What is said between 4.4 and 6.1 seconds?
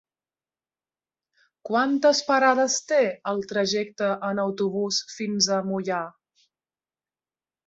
autobús fins a Moià?